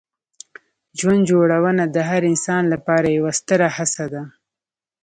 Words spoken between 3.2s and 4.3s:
ستره هڅه ده.